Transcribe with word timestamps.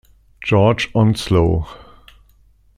Georges 0.43 0.89
Onslow 0.95 1.67